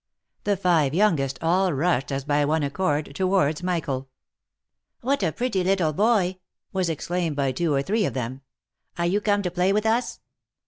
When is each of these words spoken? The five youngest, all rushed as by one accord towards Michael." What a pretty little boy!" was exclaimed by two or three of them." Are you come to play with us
The 0.45 0.57
five 0.57 0.95
youngest, 0.95 1.37
all 1.43 1.71
rushed 1.73 2.11
as 2.11 2.25
by 2.25 2.43
one 2.43 2.63
accord 2.63 3.13
towards 3.13 3.61
Michael." 3.61 4.09
What 5.01 5.21
a 5.21 5.31
pretty 5.31 5.63
little 5.63 5.93
boy!" 5.93 6.39
was 6.73 6.89
exclaimed 6.89 7.35
by 7.35 7.51
two 7.51 7.71
or 7.71 7.83
three 7.83 8.05
of 8.05 8.15
them." 8.15 8.41
Are 8.97 9.05
you 9.05 9.21
come 9.21 9.43
to 9.43 9.51
play 9.51 9.71
with 9.71 9.85
us 9.85 10.19